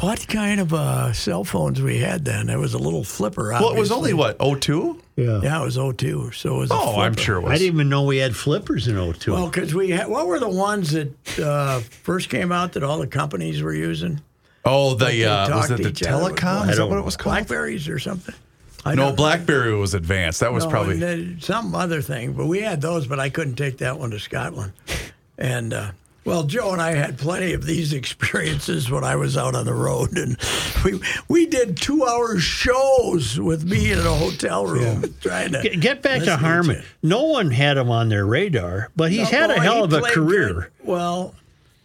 [0.00, 2.46] what kind of uh, cell phones we had then.
[2.48, 3.50] There was a little flipper.
[3.52, 5.00] well, it was only what 02?
[5.14, 5.40] Yeah.
[5.42, 6.70] Yeah, it was 02, so it was.
[6.70, 7.52] a Oh, I'm sure it was.
[7.52, 9.32] I didn't even know we had flippers in 02.
[9.32, 12.98] Well, because we had, what were the ones that uh, first came out that all
[12.98, 14.20] the companies were using?
[14.64, 16.44] Oh, they the uh, was it the each other telecom?
[16.44, 17.34] I Is that don't what it was called?
[17.34, 18.34] Blackberries or something.
[18.84, 20.40] I No, BlackBerry was advanced.
[20.40, 20.98] That was no, probably.
[20.98, 22.32] then some other thing.
[22.32, 24.72] But we had those, but I couldn't take that one to Scotland.
[25.38, 25.90] And uh,
[26.24, 29.74] well, Joe and I had plenty of these experiences when I was out on the
[29.74, 30.36] road, and
[30.84, 35.80] we we did two hour shows with me in a hotel room trying to Get,
[35.80, 36.76] get back to Harman.
[36.80, 40.04] each No one had him on their radar, but he's had a hell he of
[40.04, 40.52] a career.
[40.54, 40.86] good.
[40.86, 41.34] Well,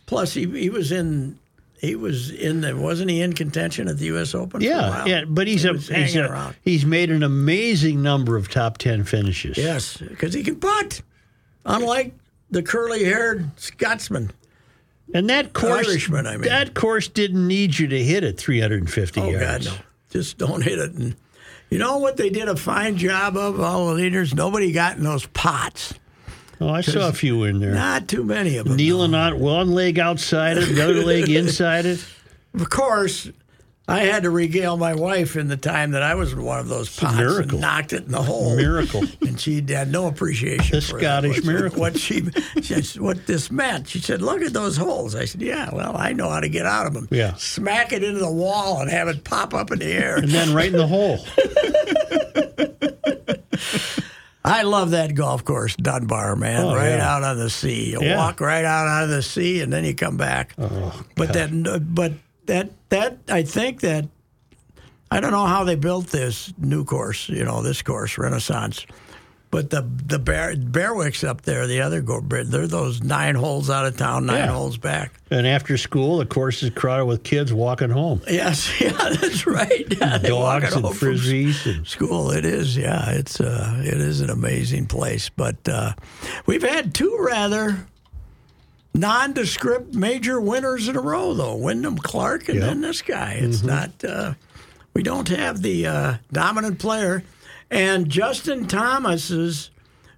[0.06, 1.40] plus he he was in
[1.80, 4.34] he was in the wasn't he in contention at the U.S.
[4.34, 4.62] Open?
[4.62, 5.08] for a Yeah, while?
[5.08, 6.56] yeah, but he's He a he's a, around.
[6.62, 9.58] he's made an amazing number of top ten finishes.
[9.58, 11.02] Yes, because he can putt,
[11.66, 12.14] unlike
[12.50, 14.32] the curly-haired Scotsman.
[15.14, 16.50] and that course, Irishman, I mean.
[16.50, 19.68] that course didn't need you to hit it 350 Oh yards.
[19.68, 19.82] God, no!
[20.10, 20.94] Just don't hit it.
[20.94, 21.16] And
[21.70, 23.60] you know what they did a fine job of?
[23.60, 25.94] All the leaders, nobody got in those pots.
[26.60, 27.74] Oh, I saw a few in there.
[27.74, 28.78] Not too many of them.
[28.78, 32.04] Kneeling on one leg outside it, the other leg inside it.
[32.54, 33.30] Of course,
[33.88, 36.70] I had to regale my wife in the time that I was in one of
[36.70, 37.52] those pots miracle.
[37.52, 38.56] and knocked it in the hole.
[38.56, 39.04] Miracle.
[39.22, 41.80] And she had no appreciation The for Scottish miracle.
[41.80, 42.24] What she,
[42.64, 43.88] she said, what this meant.
[43.90, 46.66] She said, "Look at those holes." I said, "Yeah, well, I know how to get
[46.66, 47.08] out of them.
[47.12, 47.36] Yeah.
[47.36, 50.56] smack it into the wall and have it pop up in the air." And then
[50.56, 51.20] right in the hole.
[54.48, 56.64] I love that golf course, Dunbar, man.
[56.64, 57.16] Oh, right yeah.
[57.16, 57.92] out on the sea.
[57.92, 58.16] You Yeah.
[58.16, 60.54] Oh, walk right out on the sea, and then you come back.
[60.58, 61.50] Oh, but that,
[61.94, 62.14] but
[62.46, 64.08] that, that, I think that,
[65.12, 67.30] I don't know how they built this new course.
[67.30, 68.86] You know, this course, Renaissance.
[69.50, 73.86] But the the Bear, Bearwicks up there, the other go, they're those nine holes out
[73.86, 74.48] of town, nine Yeah.
[74.48, 75.14] holes back.
[75.32, 78.22] And after school, the course is crowded with kids walking home.
[78.30, 79.86] Yes, yeah, that's right.
[80.00, 81.66] Yeah, Dogs and frisbees.
[81.66, 82.32] And, school.
[82.32, 83.12] It is, yeah.
[83.12, 85.30] It's uh, it is an amazing place.
[85.30, 85.94] But uh,
[86.46, 87.88] we've had two rather
[88.94, 91.56] nondescript major winners in a row, though.
[91.56, 92.68] Wyndham Clark and Yep.
[92.68, 93.34] then this guy.
[93.42, 93.92] It's not.
[94.04, 94.34] Uh,
[94.94, 97.24] we don't have the uh, dominant player,
[97.70, 99.70] and Justin Thomas's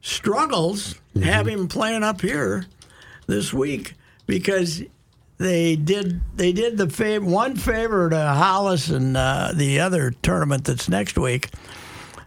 [0.01, 2.65] struggles have him playing up here
[3.27, 3.93] this week
[4.25, 4.83] because
[5.37, 10.65] they did they did the fav- one favor to Hollis and uh, the other tournament
[10.65, 11.49] that's next week.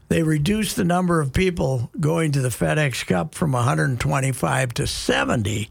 [0.08, 5.70] They reduced the number of people going to the FedEx Cup from 125 to 70.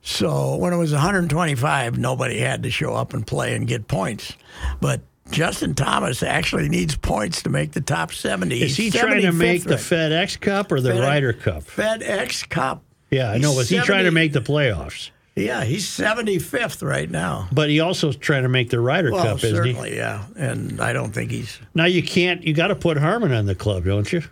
[0.00, 4.32] So when it was 125, nobody had to show up and play and get points.
[4.80, 8.62] But Justin Thomas actually needs points to make the top 70.
[8.62, 9.74] is he He's trying to 75th make the.
[9.74, 11.62] FedEx Cup or the FedEx- Ryder Cup?
[11.64, 12.82] FedEx Cup?
[13.10, 13.54] Yeah, I know.
[13.54, 15.10] Was he trying to make the playoffs?
[15.34, 17.48] Yeah, he's 75th right now.
[17.52, 19.72] But he also trying to make the Ryder Well, Cup, isn't he?
[19.72, 20.24] certainly, yeah.
[20.36, 22.42] And I don't think he's Now you can't.
[22.42, 24.22] You got to put Harman on the club, don't you?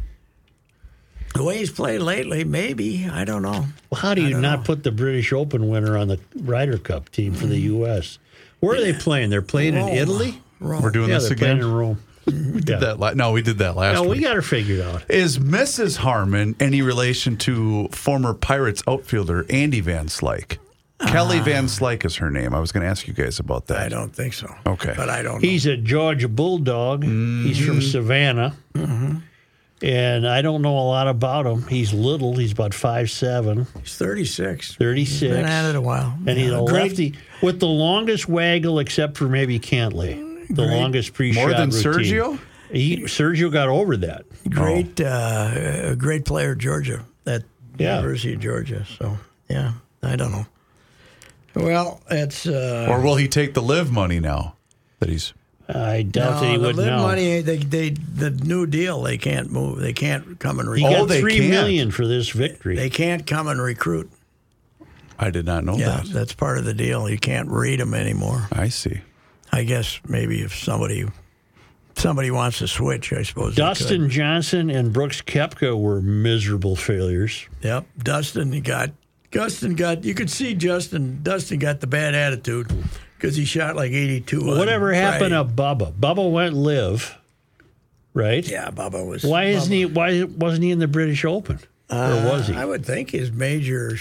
[1.37, 2.45] the way he's played lately.
[2.45, 3.67] Maybe I don't know.
[3.91, 7.35] Well, how do you not put the British Open winner on the Ryder Cup team
[7.35, 7.83] for the mm-hmm.
[7.85, 8.19] U.S.?
[8.61, 9.31] Where are they playing?
[9.31, 10.41] They're playing in oh, Italy.
[10.61, 10.83] Rome.
[10.83, 11.69] We're doing Yeah, this they're playing again.
[11.69, 11.99] in Rome.
[12.27, 12.99] We did that.
[12.99, 14.23] La- no, we did that last No, we week.
[14.23, 15.05] got her figured out.
[15.09, 15.99] Is Mrs.
[15.99, 20.59] Harman any relation to former Pirates outfielder Andy Van Slyke?
[21.07, 22.53] Kelly Van Slyke is her name.
[22.55, 23.79] I was going to ask you guys about that.
[23.79, 24.53] I don't think so.
[24.67, 24.95] Okay.
[24.97, 25.35] but I don't.
[25.43, 25.49] know.
[25.49, 27.05] He's a Georgia Bulldog.
[27.05, 28.57] He's from Savannah.
[29.83, 31.11] And I don't know a lot Mm-hmm.
[31.17, 31.67] about him.
[31.69, 32.35] He's little.
[32.37, 33.67] He's about five seven.
[33.83, 34.75] He's 36.
[34.77, 35.21] 36.
[35.35, 36.19] Been at it a while.
[36.27, 40.26] And he's Yeah, a great- lefty with the longest waggle, except for maybe Cantlay.
[40.49, 40.77] The Great.
[40.81, 41.93] longest pre-shot More than routine.
[41.93, 42.39] Sergio?
[42.71, 44.25] He, Sergio got over that.
[44.51, 45.51] Great, uh,
[45.93, 47.43] a great player, Georgia, at
[47.79, 47.97] Yeah.
[47.97, 48.85] University of Georgia.
[48.99, 50.47] So yeah, I don't know.
[51.55, 54.57] Well, it's uh, Or will he take the live money now
[54.99, 55.33] that he's
[55.69, 57.03] I doubt no, that he the would live know.
[57.03, 57.41] money.
[57.41, 59.03] They, they, the new deal.
[59.03, 59.81] They can't move.
[59.81, 60.97] They can't come and He recruit.
[60.97, 61.51] Oh, got they three can't.
[61.51, 62.77] million for this victory.
[62.77, 64.11] They can't come and recruit.
[65.19, 66.07] I did not know Yeah, that.
[66.13, 67.09] that's part of the deal.
[67.09, 68.47] You can't read them anymore.
[68.53, 69.01] I see.
[69.57, 71.07] I guess maybe if somebody
[71.95, 73.55] somebody wants to switch, I suppose.
[73.55, 74.11] Dustin.
[74.11, 77.47] Johnson and Brooks Koepka were miserable failures.
[77.63, 78.91] Yep, Dustin got.
[79.31, 80.05] Dustin got.
[80.05, 81.21] You could see Justin.
[81.23, 82.71] Dustin got the bad attitude
[83.17, 84.43] because he shot like eighty-two.
[84.43, 85.49] on Whatever happened Friday.
[85.49, 85.93] to Bubba?
[85.95, 87.17] Bubba went live,
[88.13, 88.47] right?
[88.47, 89.25] Yeah, Bubba was.
[89.25, 90.25] Why isn't Bubba- he?
[90.25, 91.61] Why wasn't he in the British Open?
[91.91, 92.55] or uh, was he?
[92.55, 93.97] I would think his major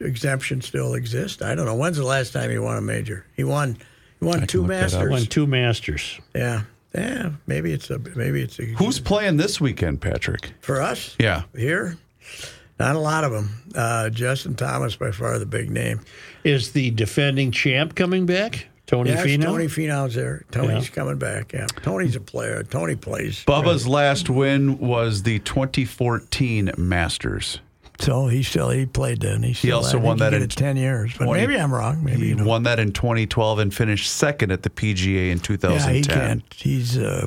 [0.00, 1.42] exemption still exists.
[1.42, 1.74] I don't know.
[1.74, 3.26] When's the last time he won a major?
[3.36, 3.76] He won.
[4.24, 5.10] He won two look that masters.
[5.10, 6.20] Won two Masters.
[6.34, 6.62] Yeah,
[6.94, 7.30] yeah.
[7.46, 7.98] Maybe it's a.
[7.98, 8.64] Maybe it's a.
[8.64, 10.52] Who's playing this weekend, Patrick?
[10.60, 11.14] for us?
[11.18, 11.42] Yeah.
[11.56, 11.96] Here,
[12.78, 13.50] not a lot of them.
[13.74, 16.00] Uh, Justin Thomas by far the big name.
[16.44, 18.66] Is the defending champ coming back?
[18.86, 19.44] Tony Yes, Finau.
[19.44, 20.44] Tony Finau's there.
[20.50, 20.94] Tony's Yeah.
[20.94, 21.54] coming back.
[21.54, 22.62] Yeah, Tony's a player.
[22.62, 23.42] Tony plays.
[23.46, 27.60] Bubba's last win was the 2014 Masters.
[28.00, 29.42] So he still he played then.
[29.42, 32.02] He, still, also I won that in ten years, but 20 maybe I'm wrong.
[32.02, 32.44] Maybe He you know.
[32.44, 35.70] won that in 2012 and finished second at the PGA in 2010.
[35.72, 36.42] Yeah, he can't.
[36.54, 37.26] He's uh,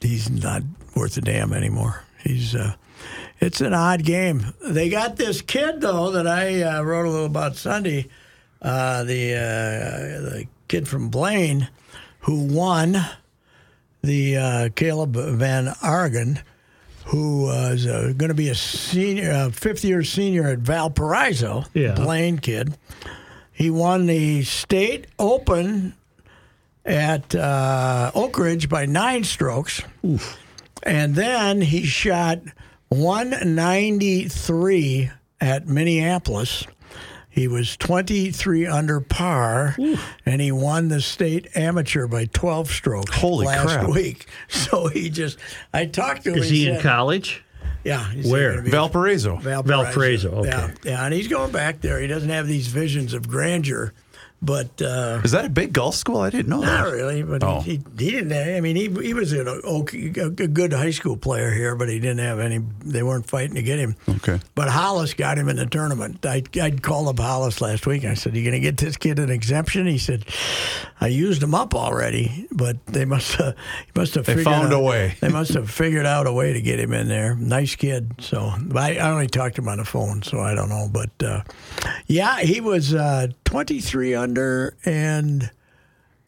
[0.00, 0.62] he's not
[0.96, 2.02] worth a damn anymore.
[2.22, 2.74] He's uh,
[3.38, 4.52] it's an odd game.
[4.66, 8.08] They got this kid though that I uh, wrote a little about Sunday.
[8.60, 11.68] Uh, the uh, the kid from Blaine
[12.20, 12.96] who won
[14.02, 16.42] the uh, Caleb Van Argen,
[17.06, 21.64] who was uh, going to be a senior, uh, fifth year senior at Valparaiso.
[21.74, 21.94] Yeah.
[21.94, 22.76] Blaine kid.
[23.52, 25.94] He won the state open
[26.84, 29.82] at uh, Oak Ridge by nine strokes.
[30.82, 32.40] And then he shot
[32.88, 35.10] 193
[35.40, 36.64] at Minneapolis.
[37.32, 39.76] He was 23 under par,
[40.26, 43.88] and he won the state amateur by 12 strokes Holy last crap.
[43.88, 44.26] week.
[44.48, 45.38] So he just,
[45.72, 46.38] I talked to him.
[46.38, 47.44] Is he in said- college?
[47.84, 48.04] Yeah.
[48.12, 48.56] he's Where?
[48.56, 49.36] gonna Valparaiso.
[49.36, 50.48] Valparaiso, okay.
[50.48, 51.98] Yeah, yeah, and he's going back there.
[52.00, 53.94] He doesn't have these visions of grandeur,
[54.42, 56.18] but uh, Is that a big golf school?
[56.18, 56.92] I didn't know not that.
[56.92, 57.22] really.
[57.22, 57.60] But Oh.
[57.60, 58.30] he, he didn't.
[58.30, 61.88] Have, I mean, he he was an okay, a good high school player here, but
[61.88, 62.58] he didn't have any.
[62.84, 63.96] They weren't fighting to get him.
[64.08, 64.40] Okay.
[64.54, 66.24] But Hollis got him in the tournament.
[66.24, 68.04] I I called up Hollis last week.
[68.04, 70.24] I said, "You going to get this kid an exemption?" He said,
[71.00, 73.54] "I used him up already, but they must have
[73.94, 76.60] must have They found out- a way." They must have figured out a way to
[76.62, 77.34] get him in there.
[77.34, 78.12] Nice kid.
[78.20, 80.88] So I, I only talked to him on the phone, so I don't know.
[80.90, 81.42] But uh,
[82.06, 85.50] yeah, he was uh, 23 under and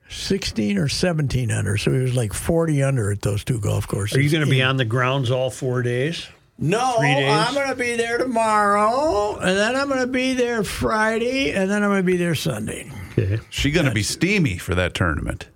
[0.09, 1.77] 16 or 17 under.
[1.77, 4.19] So he was like 40 under at those two golf courses.
[4.19, 6.27] Are you going to be on the grounds all four days?
[6.59, 11.53] No, I'm going to be there tomorrow, and then I'm going to be there Friday,
[11.53, 12.91] and then I'm going to be there Sunday.
[13.13, 13.39] Okay.
[13.51, 15.49] She going to be steamy for that tournament.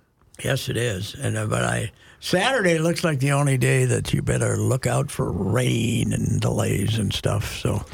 [0.43, 1.15] Yes, it is.
[1.15, 5.11] And uh, but I Saturday looks like the only day that you better look out
[5.11, 7.57] for rain and delays and stuff.
[7.57, 7.85] So,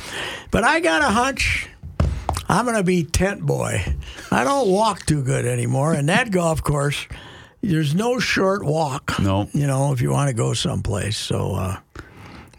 [0.51, 1.69] but I got a hunch.
[2.49, 3.83] I'm going to be tent boy.
[4.31, 7.07] I don't walk too good anymore, and that golf course,
[7.61, 9.19] there's no short walk.
[9.19, 9.49] No.
[9.53, 11.17] you know if you want to go someplace.
[11.17, 11.77] So uh,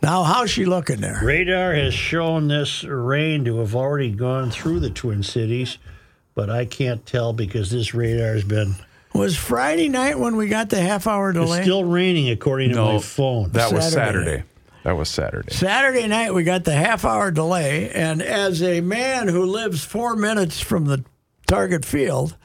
[0.03, 1.21] now, how's she looking there?
[1.23, 5.79] Radar has shown this rain to have already gone through the Twin Cities,
[6.35, 8.75] but I can't tell because this radar has been
[9.15, 11.63] Was Friday night when we got the half hour it's delay?
[11.63, 13.51] still raining according to my phone.
[13.53, 14.45] That was Saturday.
[14.85, 15.51] That was Saturday.
[15.53, 17.91] Saturday night, we got the half hour delay.
[17.91, 21.03] And as a man who lives four minutes from the
[21.47, 22.37] target field,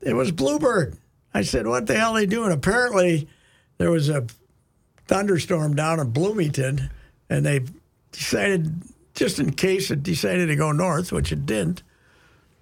[0.00, 0.96] it was Bluebird.
[1.34, 2.52] I said, What the hell are they doing?
[2.52, 3.28] Apparently,
[3.76, 4.26] there was a
[5.06, 6.88] thunderstorm down in Bloomington,
[7.28, 7.60] and they
[8.12, 8.82] decided,
[9.14, 11.82] just in case it decided to go north, which it didn't,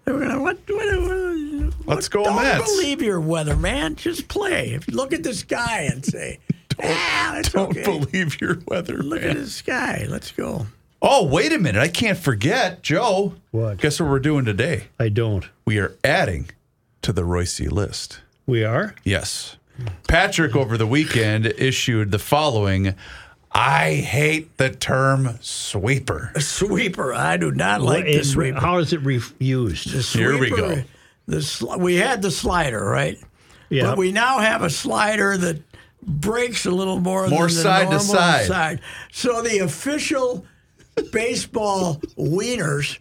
[0.05, 2.71] they were going to, what, what, what, Let's go Don't Mets.
[2.73, 3.95] believe your weather, man.
[3.95, 4.71] Just play.
[4.73, 6.41] If you look at the sky and say,
[6.83, 7.85] ah, Don't okay.
[7.85, 10.07] believe your weather, Look at the sky.
[10.09, 10.67] Let's go.
[11.03, 11.81] Oh, wait a minute.
[11.81, 13.35] I can't forget, Joe.
[13.51, 13.79] What?
[13.79, 14.85] Guess what we're doing today?
[14.99, 15.49] I don't.
[15.67, 16.51] We are adding
[17.03, 18.21] to the Reusse list.
[18.47, 18.95] We are?
[19.05, 19.57] Yes.
[20.09, 22.95] Patrick over the weekend issued the following
[23.53, 26.33] I hate the term sweeper.
[26.39, 27.13] Sweeper.
[27.15, 28.61] I do not like What- the sweeper.
[28.61, 29.93] How is it re- used?
[29.93, 30.31] The sweeper.
[30.33, 30.83] Here we go.
[31.27, 33.19] The sli- we had the slider, right?
[33.71, 33.85] Yeah.
[33.91, 35.61] But we now have a slider that
[36.07, 38.05] breaks a little more, More than the side to normal
[38.47, 38.81] side.
[39.13, 40.47] So the official
[41.13, 43.01] baseball wieners,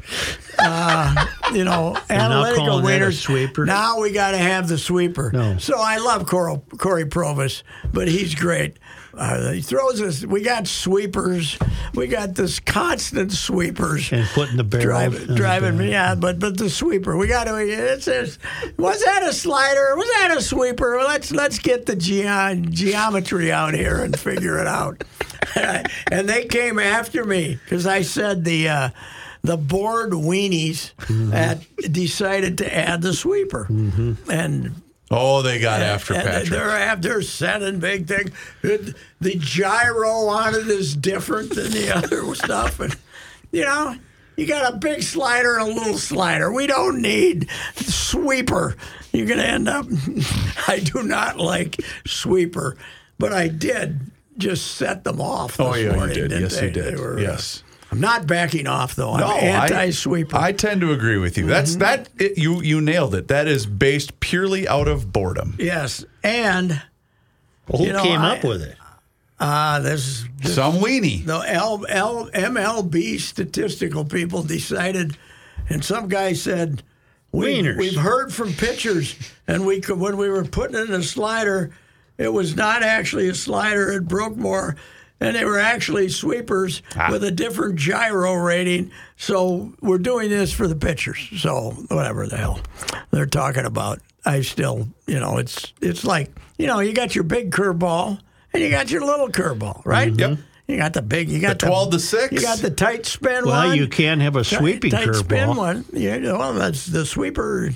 [0.59, 3.21] uh, you know, analytical calling that wieners.
[3.21, 3.65] sweeper?
[3.65, 5.31] Now we got to have the sweeper.
[5.31, 5.57] No.
[5.57, 8.77] So I love Corey, Cory Provus, but he's great.
[9.15, 10.25] Uh, he throws us.
[10.25, 11.57] We got sweepers.
[11.93, 14.11] We got this constant sweepers.
[14.11, 17.15] And putting the barrel Drive, in the driving me, yeah, but but the sweeper.
[17.15, 17.57] We got to.
[17.57, 18.39] It's, it's,
[18.77, 19.95] was that a slider?
[19.95, 20.97] Was that a sweeper?
[20.97, 25.03] Well, let's let's get the ge- geometry out here and figure it out.
[25.55, 28.89] and they came after me because I said the uh,
[29.43, 30.91] the board weenies
[31.33, 34.81] at, decided to add the sweeper, and
[35.15, 36.49] Oh, they got after and Patrick.
[36.49, 38.31] They're after sending big thing.
[38.61, 42.95] It- The gyro on it is different than the other stuff, and
[43.51, 43.95] you know.
[44.35, 46.51] You got a big slider and a little slider.
[46.51, 48.75] We don't need sweeper.
[49.11, 49.85] You're going to end up.
[50.67, 52.75] I do not like sweeper,
[53.19, 53.99] but I did
[54.39, 55.57] just set them off.
[55.57, 56.29] This Oh, yeah, you morning, did.
[56.29, 56.65] didn't Yes, they?
[56.65, 56.99] you did.
[56.99, 57.63] Were, uh, Yes.
[57.93, 59.11] I'm not backing off though.
[59.13, 60.35] I'm No, I- anti-sweeper.
[60.35, 61.45] I, tend to agree with you.
[61.45, 62.09] That's that.
[62.19, 63.27] It, you you nailed it.
[63.27, 65.55] That is based purely out of boredom.
[65.59, 66.81] yes, and
[67.67, 68.75] Well, who You know, came I- up with it?
[69.39, 71.25] uh, this Some weenie.
[71.25, 75.17] the L, L, MLB statistical people decided,
[75.69, 76.81] and some guy said,
[77.31, 79.15] We, we've heard from pitchers,
[79.47, 81.71] and we could when we were putting it in a slider,
[82.17, 83.91] it was not actually a slider.
[83.91, 84.75] It broke more.
[85.19, 87.09] And they were actually sweepers ah.
[87.11, 88.91] with a different gyro rating.
[89.17, 91.29] So we're doing this for the pitchers.
[91.37, 92.59] So whatever the hell
[93.11, 97.23] they're talking about, I still, you know, it's it's like you know, you got your
[97.23, 98.19] big curveball
[98.53, 100.11] and you got your little curveball, right?
[100.11, 100.31] Mm-hmm.
[100.31, 100.39] Yep.
[100.67, 102.31] You got the big, you got The 12 to 6?
[102.31, 103.67] You got the tight spin Well, one.
[103.67, 105.85] Well, you can have a tight- sweeping tight spin one.
[105.91, 107.71] You know, well, that's the sweeper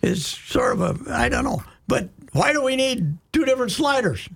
[0.00, 4.28] is sort of a I don't know, but why do we need two different sliders?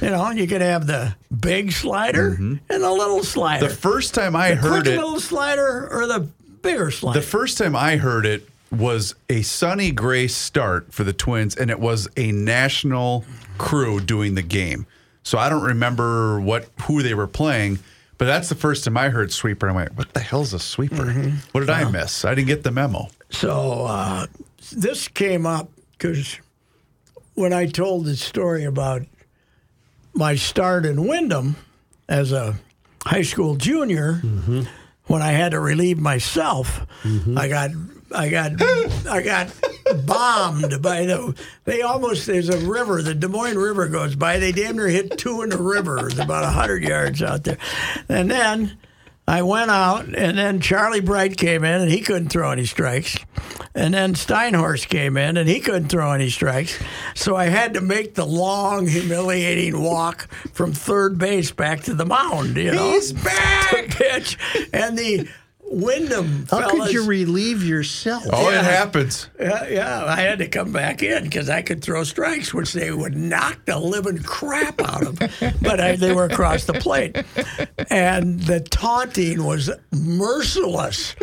[0.00, 3.68] You know, you could have the big slider and the little slider.
[3.68, 6.20] The first time I the heard it, little slider or the
[6.62, 7.20] bigger slider.
[7.20, 11.70] the first time I heard it was a Sonny Gray start for the Twins, and
[11.70, 13.24] it was a national
[13.58, 14.86] crew doing the game.
[15.22, 17.78] So I don't remember what who they were playing,
[18.18, 19.68] but that's the first time I heard sweeper.
[19.68, 21.12] I went, "What the hell's a sweeper?
[21.52, 22.24] What did I miss?
[22.24, 24.26] I didn't get the memo." So uh,
[24.72, 26.38] this came up because
[27.34, 29.02] when I told the story about
[30.14, 31.56] my start in Windom
[32.08, 32.56] as a
[33.04, 34.14] high school junior,
[35.06, 36.86] when I had to relieve myself,
[37.36, 37.70] I got
[38.14, 38.52] I got
[39.08, 39.48] I got
[40.06, 41.34] bombed by the.
[41.64, 44.38] They almost there's a river, the Des Moines River goes by.
[44.38, 46.06] They damn near hit two in the river.
[46.08, 47.58] It's about hundred yards out there,
[48.08, 48.76] and then.
[49.26, 53.16] I went out, and then Charlie Bright came in, and he couldn't throw any strikes.
[53.74, 56.78] And then Steinhorst came in, and he couldn't throw any strikes.
[57.14, 62.04] So I had to make the long, humiliating walk from third base back to the
[62.04, 62.56] mound.
[62.56, 63.70] You know, He's back!
[63.70, 64.38] to pitch,
[64.72, 65.28] and the
[65.72, 66.72] Windom How fellas.
[66.88, 68.24] could you relieve yourself?
[68.30, 68.58] Oh, Yeah.
[68.60, 69.28] it happens.
[69.40, 72.90] Yeah, yeah, I had to come back in because I could throw strikes, which they
[72.90, 75.18] would knock the living crap out of.
[75.62, 77.16] but I, they were across the plate,
[77.90, 81.14] and the taunting was merciless,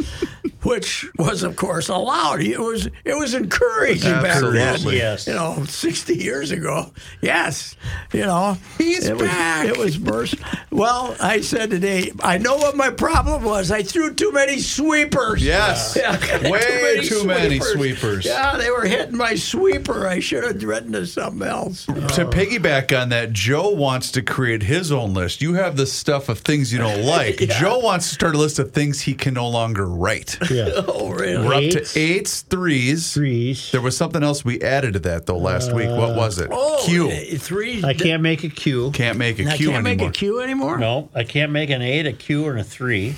[0.64, 2.42] which was, of course, allowed.
[2.42, 4.56] It was it was encouraging back then.
[4.58, 4.98] Absolutely.
[4.98, 5.28] Yes.
[5.28, 6.92] you know, sixty years ago.
[7.22, 7.76] Yes,
[8.14, 9.68] you know, He's it back.
[9.68, 10.46] Was, it was merciless.
[10.72, 13.70] Well, I said today, I know what my problem was.
[13.72, 15.44] I threw too many sweepers.
[15.44, 15.98] Yes.
[16.10, 18.26] Yeah, Way too many sweepers.
[18.26, 20.08] Yeah, they were hitting my sweeper.
[20.08, 21.86] I should have written to something else.
[21.86, 25.42] To piggyback on that, Joe wants to create his own list.
[25.42, 27.38] You have the stuff of things you don't like.
[27.60, 30.38] Joe wants to start a list of things he can no longer write.
[30.50, 30.70] Yeah.
[30.88, 31.46] Oh, really?
[31.46, 33.14] We're up to eights, threes.
[33.14, 33.72] Threes.
[33.72, 35.90] There was something else we added to that though last week.
[35.90, 36.50] What was it?
[36.52, 37.10] Oh, Q.
[37.10, 37.84] eh, three.
[37.84, 38.92] I can't make a Q.
[38.92, 40.78] Can't make a I Q can't make a Q anymore.
[40.78, 43.16] No, I can't make an eight, a Q, or a three.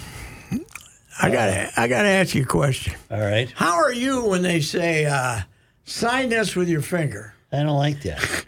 [1.21, 2.93] I gotta, I gotta ask you a question.
[3.10, 3.49] All right.
[3.51, 5.41] How are you when they say uh,
[5.86, 7.34] sign this with your finger?
[7.51, 8.45] I don't like that.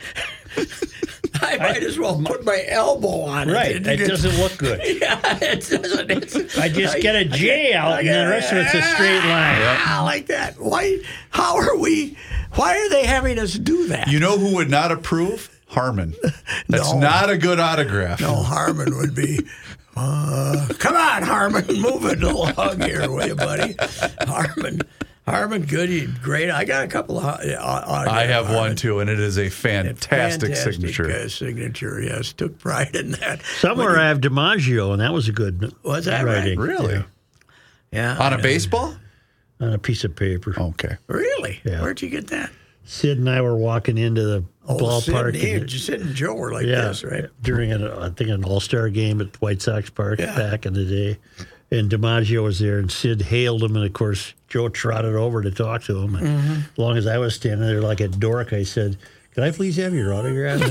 [1.42, 3.54] I might as well put my elbow on it.
[3.54, 3.76] Right.
[3.76, 4.80] It doesn't look good.
[5.02, 6.12] Yeah, it doesn't.
[6.12, 9.62] It's, I just get a J out, and the rest of it's a straight line.
[9.62, 10.56] I like that.
[10.60, 11.00] Why?
[11.32, 12.18] How are we?
[12.54, 14.08] Why are they having us do that?
[14.08, 15.50] You know who would not approve?
[15.68, 16.14] Harmon.
[16.70, 17.00] That's No.
[17.00, 18.22] not a good autograph.
[18.22, 19.40] No, Harmon would be.
[19.96, 23.76] Uh, come on, Harmon, move it along here, will you, buddy?
[24.22, 24.82] Harmon,
[25.28, 26.50] Harmon, good, you great.
[26.50, 27.26] I got a couple of.
[27.26, 31.10] Uh, autographs I have of one too, and it is a fantastic, signature.
[31.10, 32.34] uh, signature, yes.
[32.34, 33.42] Took pride in that.
[33.60, 36.38] Somewhere I have DiMaggio, and that was a good Was that right?
[36.40, 37.04] writing Really?
[37.92, 38.18] Yeah.
[38.18, 38.96] On a baseball?
[39.62, 40.54] on a piece of paper.
[40.60, 40.98] Okay.
[41.08, 41.62] Really?
[41.64, 41.82] Yeah.
[41.82, 42.50] Where'd you get that?
[42.86, 45.34] Sid and I were walking into the Oh, ballpark.
[45.40, 47.26] Sid, and- Sid and Joe were like yeah, this, right?
[47.42, 50.36] during an, I think an All Star game at White Sox Park Yeah.
[50.38, 51.18] back in the day,
[51.72, 55.52] and DiMaggio was there, and Sid hailed him, and of course Joe trotted over to
[55.52, 56.16] talk to him.
[56.16, 56.52] And Mm-hmm.
[56.72, 58.98] As long as I was standing there like a dork, I said,
[59.34, 60.62] "Can I please have your autograph?"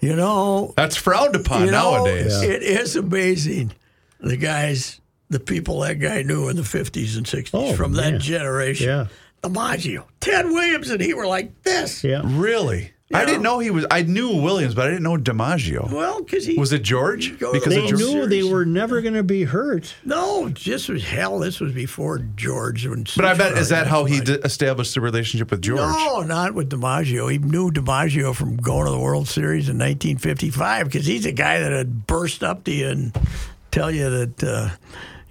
[0.00, 2.42] You know, That's frowned upon you know, nowadays.
[2.42, 3.72] it is amazing.
[4.20, 5.00] The guys,
[5.30, 8.86] the people that guy knew in the 50s and 60s Oh, from that generation.
[8.86, 9.06] Yeah.
[9.48, 12.02] DiMaggio, Ted Williams, and he were like this.
[12.04, 12.90] yeah, Really?
[13.12, 13.26] I Yeah.
[13.26, 13.84] didn't know he was.
[13.90, 15.92] I knew Williams, but I didn't know DiMaggio.
[15.92, 17.38] Well, because he Was it George?
[17.38, 18.00] Go- Because they of George?
[18.00, 19.94] knew they were never going to be hurt.
[20.06, 21.38] No, this was hell.
[21.38, 22.86] This was before George.
[22.88, 25.80] When But I bet is that how he d- established the relationship with George?
[25.80, 27.30] No, not with DiMaggio.
[27.30, 31.60] He knew DiMaggio from going to the World Series in 1955 because he's a guy
[31.60, 33.16] that had burst up to you and
[33.70, 34.70] tell you that uh,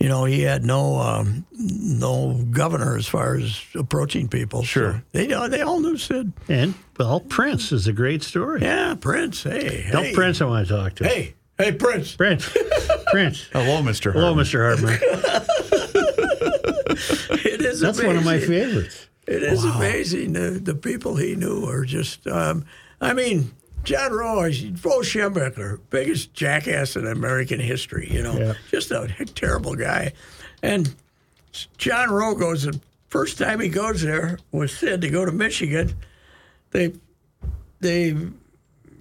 [0.03, 4.61] you know he had no um, no governor as far as approaching people.
[4.61, 4.95] Sure.
[4.95, 6.33] So they know they all knew Sid.
[6.49, 8.61] And well, Prince is a great story.
[8.61, 9.43] Yeah, Prince.
[9.43, 11.07] Hey, Tell hey, Prince I want to talk to.
[11.07, 12.17] Hey, hey, Prince.
[12.17, 12.49] Prince,
[13.11, 13.47] Prince.
[13.53, 14.11] Hello, Mr.
[14.11, 14.59] Hello, Mr.
[14.61, 14.99] Hartman.
[17.45, 17.79] It is.
[17.79, 19.07] That's one of my favorites.
[19.25, 20.33] It is amazing.
[20.33, 22.65] The, the people he knew are just, um,
[23.01, 23.51] I mean,
[23.83, 24.49] Jon Roe,
[24.81, 28.53] Bo Schembechler, biggest jackass in American history, you know, Yeah.
[28.71, 30.13] just a terrible guy.
[30.61, 30.93] And
[31.77, 32.79] Jon Roe goes, the
[33.09, 35.93] first time he goes there with Sid to go to Michigan,
[36.71, 36.93] they,
[37.81, 38.15] they,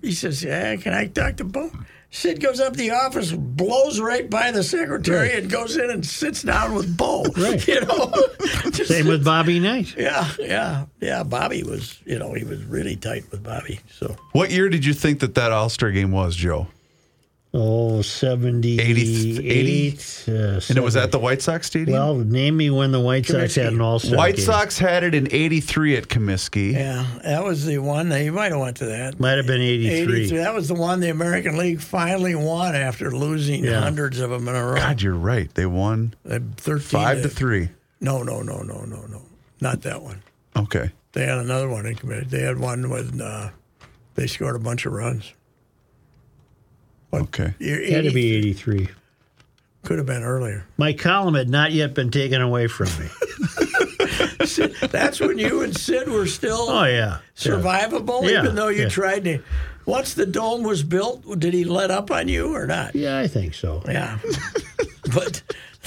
[0.03, 1.71] he says, yeah, can I talk to Bo?
[2.15, 5.39] Sid goes up to the office, blows right by the secretary, Right.
[5.43, 7.25] and goes in and sits down with Bo.
[7.37, 7.67] Right.
[7.67, 8.13] You know,
[8.71, 9.95] Just Same with Bobby Knight.
[9.97, 11.23] Yeah, yeah, yeah.
[11.23, 13.81] Bobby was, you know, he was really tight with Bobby.
[13.91, 16.67] So What year did you think that that All Star game was, Joe?
[17.55, 18.81] Oh, 78.
[18.81, 19.49] 80?
[19.51, 19.99] 80?
[20.27, 21.99] Uh, And it was at the White Sox Stadium.
[21.99, 24.13] Well, name me when the White Sox had an All Star.
[24.13, 24.17] Game.
[24.19, 26.73] White Sox had it in '83 at Comiskey.
[26.73, 28.09] yeah, that was the one.
[28.09, 29.21] That, you might have went to that.
[29.21, 30.21] might have been 83.
[30.23, 30.39] 83.
[30.39, 33.81] That was the one the American League finally won after losing Yeah.
[33.81, 34.77] hundreds of them in a row.
[34.77, 35.53] God, you're right.
[35.55, 37.69] They won Uh, Thirteen five to three.
[38.01, 39.23] No, no, no, no, no, no,
[39.61, 40.23] not that one.
[40.57, 40.91] Okay.
[41.13, 42.31] They had another one in Comiskey.
[42.31, 43.51] They had one with uh,
[44.15, 45.35] they scored a bunch of runs.
[47.13, 47.55] Okay.
[47.61, 48.89] It Had to be 83.
[49.83, 50.65] could have been earlier.
[50.79, 53.09] My column had not yet been taken away from me.
[54.91, 57.19] That's when you and Sid were still Oh, yeah.
[57.37, 58.89] survivable, Yeah, even though you yeah.
[58.89, 59.43] tried to.
[59.87, 62.95] Once the dome was built, did he let up on you or not?
[62.95, 63.83] Yeah, I think so.
[63.87, 64.19] Yeah,
[65.15, 65.43] but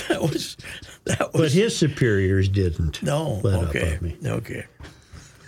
[0.10, 0.58] that was
[1.06, 1.42] that was.
[1.42, 3.02] But his superiors didn't.
[3.02, 4.18] no let up okay on me.
[4.26, 4.66] okay.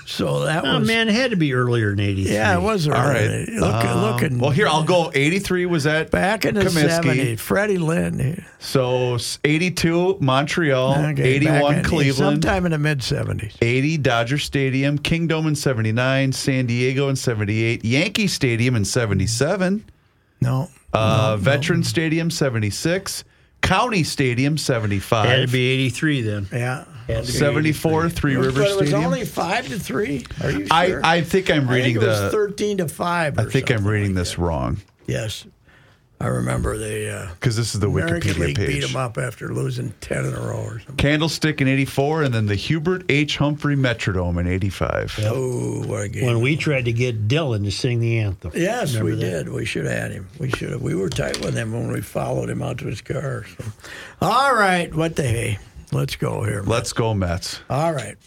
[0.10, 2.34] So that Oh, was man, it had to be earlier than 83.
[2.34, 2.98] yeah, it was early.
[2.98, 3.50] All right.
[3.50, 5.12] Look, Um, looking Well, here I'll go.
[5.14, 6.90] '83 was at back in the Comiskey.
[6.90, 7.42] seventies.
[7.42, 8.46] Freddie Lynn.
[8.58, 13.52] So '82 Montreal, Okay, '81 back in- Cleveland, sometime in the mid seventies.
[13.62, 19.84] 80 Dodger Stadium, Kingdome in '79, San Diego in '78, Yankee Stadium in '77,
[20.40, 23.26] No, uh, Veteran Stadium '76,
[23.62, 26.48] County Stadium Had to '75, be 83 then.
[26.54, 26.86] yeah.
[27.08, 29.04] Had to be '74 Three but it was Stadium.
[29.06, 30.26] only five to three.
[30.44, 31.02] Are you I, sure?
[31.06, 32.30] I think I'm I reading think it was the.
[32.32, 33.40] thirteen to five.
[33.40, 34.78] I or think I'm something reading like this wrong.
[35.08, 35.46] Yes,
[36.20, 38.88] I remember they uh, because this is the American Wikipedia League beat page.
[38.88, 40.96] them up after losing ten in a row or something.
[40.98, 43.38] Candlestick in '84, and then the Hubert H.
[43.38, 45.20] Humphrey Metrodome in '85.
[45.24, 46.26] Oh, what a game!
[46.26, 48.52] When we tried to get Dylan to sing the anthem.
[48.54, 49.44] Yes, Remember we that?
[49.46, 49.50] did.
[49.50, 50.28] We should have had him.
[50.40, 50.82] We should have.
[50.82, 53.46] We were tight with him when we followed him out to his car.
[53.58, 53.64] So.
[54.22, 55.60] All right, what the hey?
[55.92, 56.64] Let's go here.
[56.66, 57.62] Let's go Mets.
[57.70, 58.18] All right.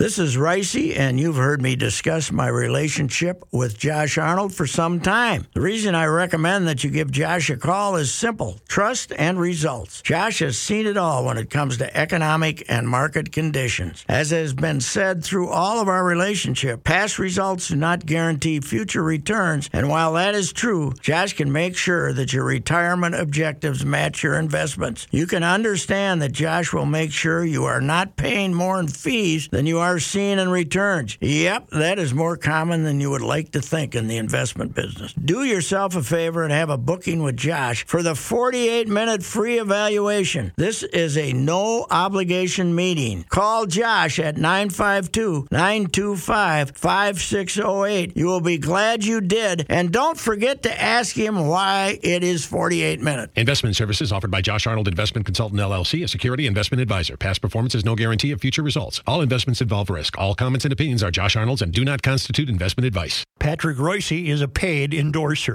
[0.00, 4.98] This is Reusse, and you've heard me discuss my relationship with Josh Arnold for some
[4.98, 5.46] time.
[5.52, 10.00] The reason I recommend that you give Josh a call is simple trust and results.
[10.00, 14.06] Josh has seen it all when it comes to economic and market conditions.
[14.08, 19.02] As has been said through all of our relationship, past results do not guarantee future
[19.02, 24.22] returns, and while that is true, Josh can make sure that your retirement objectives match
[24.22, 25.06] your investments.
[25.10, 29.46] You can understand that Josh will make sure you are not paying more in fees
[29.52, 31.18] than you are seeing in returns.
[31.20, 35.12] Yep, that is more common than you would like to think in the investment business.
[35.12, 39.58] Do yourself a favor and have a booking with Josh for the 48 minute free
[39.58, 40.52] evaluation.
[40.56, 43.24] This is a no obligation meeting.
[43.28, 48.16] Call Josh at 952 925 5608.
[48.16, 49.66] You will be glad you did.
[49.68, 53.32] And don't forget to ask him why it is 48 minutes.
[53.36, 57.16] Investment services offered by Josh Arnold Investment Consultant LLC, a security investment advisor.
[57.16, 59.02] Past performance is no guarantee of future results.
[59.06, 60.18] All investments involve risk.
[60.18, 63.24] All comments and opinions are Josh Arnold's and do not constitute investment advice.
[63.38, 65.48] Patrick Reusse is a paid endorser.